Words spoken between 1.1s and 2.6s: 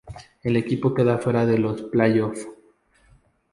fuera de los playoffs.